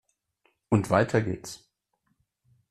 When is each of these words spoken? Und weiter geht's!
Und 0.69 0.89
weiter 0.89 1.21
geht's! 1.21 1.69